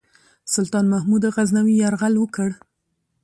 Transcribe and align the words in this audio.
سلطان 0.53 0.85
محمود 0.93 1.23
غزنوي 1.35 1.75
یرغل 1.83 2.15
وکړ. 2.19 2.49